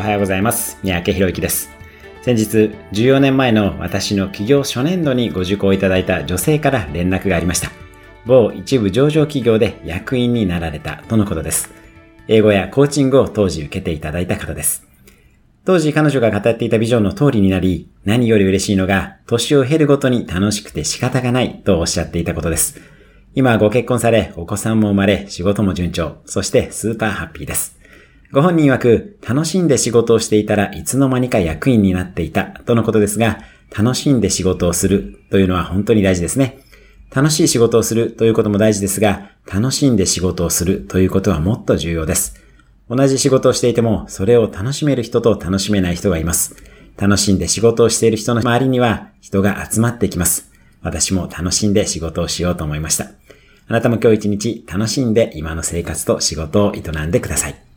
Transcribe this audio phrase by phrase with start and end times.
[0.00, 0.78] おはようございます。
[0.82, 1.68] 三宅博之です。
[2.22, 7.70] 先日、14年前の私の起業初年度にご受講いただいた女性から連絡がありました。
[8.24, 11.70] 某一部上場企業で役員になられたとのことです。
[12.28, 14.88] 英語やコーチングを当時受けていただいた方です。
[15.66, 22.80] 当時彼女が語っていたビジョンの通りになり、何より嬉しいのが、年を経るごとに楽しくて仕方がないとおっしゃっていたことです。
[23.34, 27.79] 今ご結婚され、お子さんも生まれ、仕事も順調、そしてスーパーハッピーです。
[28.32, 33.40] ご本人曰く、楽しんで仕事をしていたらいつの間にか役員になっていたとのことですが、
[33.76, 36.60] 楽しんで仕事をするというのは本当に大事ですね。
[37.12, 42.40] 楽しい仕事をするということも大事ですが、楽しんで仕事をするということはもっと重要です。
[42.88, 46.54] 同じ仕事をしていても、それを楽しめる人と楽しめない人がいます。
[46.96, 50.52] 楽しんで仕事をしている人の周りには人が集まってきます。
[50.82, 53.06] 私も楽しんで仕事をしようと思いました。
[53.66, 57.69] あなたも今日一日楽しんで今の生活と仕事を営んでください。